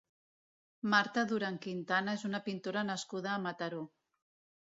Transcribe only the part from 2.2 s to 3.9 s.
una pintora nascuda a Mataró.